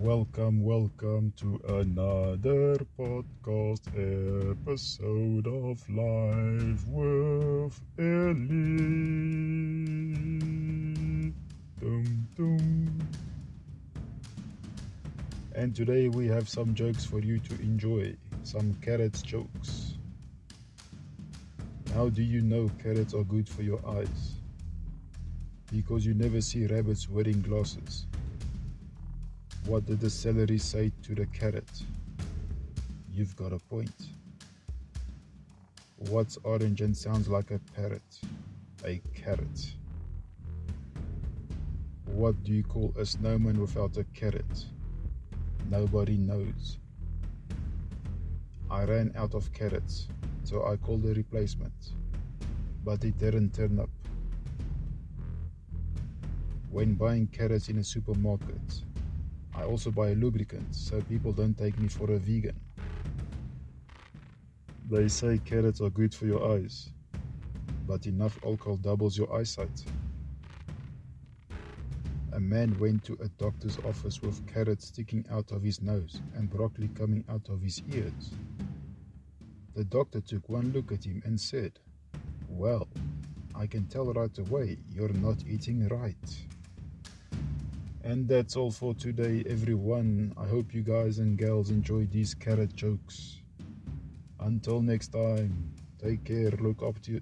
[0.00, 3.82] Welcome, welcome to another podcast
[4.52, 8.44] episode of Live with Ellie.
[11.80, 12.98] Dum, dum.
[15.56, 19.98] And today we have some jokes for you to enjoy, some carrots jokes.
[21.92, 24.36] How do you know carrots are good for your eyes?
[25.72, 28.06] Because you never see rabbits wearing glasses.
[29.68, 31.82] What did the celery say to the carrot?
[33.12, 33.92] You've got a point.
[36.08, 38.20] What's orange and sounds like a parrot?
[38.86, 39.74] A carrot.
[42.06, 44.64] What do you call a snowman without a carrot?
[45.68, 46.78] Nobody knows.
[48.70, 50.08] I ran out of carrots,
[50.44, 51.92] so I called a replacement,
[52.86, 53.90] but it didn't turn up.
[56.70, 58.82] When buying carrots in a supermarket,
[59.58, 62.54] I also buy a lubricant so people don't take me for a vegan.
[64.88, 66.90] They say carrots are good for your eyes,
[67.86, 69.84] but enough alcohol doubles your eyesight.
[72.32, 76.48] A man went to a doctor's office with carrots sticking out of his nose and
[76.48, 78.30] broccoli coming out of his ears.
[79.74, 81.80] The doctor took one look at him and said,
[82.48, 82.86] Well,
[83.56, 86.14] I can tell right away you're not eating right.
[88.08, 90.32] And that's all for today, everyone.
[90.38, 93.42] I hope you guys and girls enjoyed these carrot jokes.
[94.40, 96.50] Until next time, take care.
[96.52, 97.20] Look after you,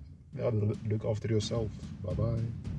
[0.89, 1.73] look after yourself.
[2.05, 2.76] Bye bye.